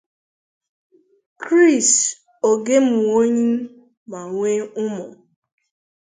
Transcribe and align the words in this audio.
Chris 1.41 1.89
Ogiemwonyi 2.49 3.49
ma 4.09 4.19
nwee 4.31 4.59
ụmụ. 4.83 5.05